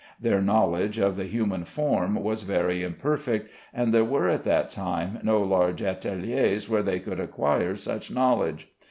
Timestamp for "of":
0.97-1.15